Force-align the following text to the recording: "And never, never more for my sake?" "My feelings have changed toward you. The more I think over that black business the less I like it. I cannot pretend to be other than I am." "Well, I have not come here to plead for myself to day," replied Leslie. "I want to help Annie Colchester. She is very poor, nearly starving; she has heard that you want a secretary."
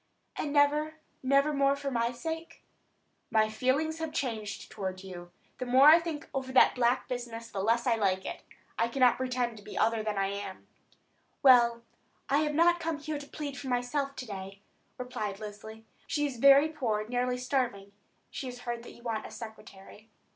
"And 0.35 0.51
never, 0.51 0.95
never 1.21 1.53
more 1.53 1.75
for 1.75 1.91
my 1.91 2.11
sake?" 2.11 2.63
"My 3.29 3.49
feelings 3.49 3.99
have 3.99 4.11
changed 4.11 4.71
toward 4.71 5.03
you. 5.03 5.31
The 5.59 5.67
more 5.67 5.89
I 5.89 5.99
think 5.99 6.27
over 6.33 6.51
that 6.53 6.73
black 6.73 7.07
business 7.07 7.51
the 7.51 7.59
less 7.61 7.85
I 7.85 7.97
like 7.97 8.25
it. 8.25 8.41
I 8.79 8.87
cannot 8.87 9.17
pretend 9.17 9.57
to 9.57 9.63
be 9.63 9.77
other 9.77 10.01
than 10.01 10.17
I 10.17 10.29
am." 10.29 10.65
"Well, 11.43 11.83
I 12.29 12.37
have 12.39 12.55
not 12.55 12.79
come 12.79 12.97
here 12.97 13.19
to 13.19 13.27
plead 13.27 13.59
for 13.59 13.67
myself 13.67 14.15
to 14.15 14.25
day," 14.25 14.63
replied 14.97 15.39
Leslie. 15.39 15.73
"I 15.73 15.77
want 15.77 15.83
to 15.83 15.83
help 15.83 15.83
Annie 15.83 15.83
Colchester. 15.83 16.13
She 16.15 16.25
is 16.25 16.37
very 16.39 16.69
poor, 16.69 17.07
nearly 17.07 17.37
starving; 17.37 17.91
she 18.31 18.47
has 18.47 18.59
heard 18.61 18.81
that 18.81 18.93
you 18.93 19.03
want 19.03 19.27
a 19.27 19.29
secretary." 19.29 20.09